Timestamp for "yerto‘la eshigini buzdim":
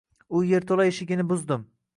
0.51-1.73